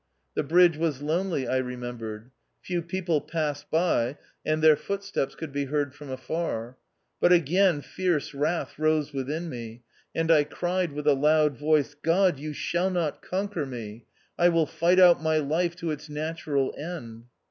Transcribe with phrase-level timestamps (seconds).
[0.33, 2.31] The bridge was lonely I remembered.
[2.63, 6.75] Few people passed by, and their footsteps could be heard from afar.
[7.19, 9.83] But a^ain fierce wrath rose within me;
[10.15, 14.05] and I cried with a loud voice, "God, you shall not conquer me;
[14.39, 17.25] I will fight out my life to its natural end."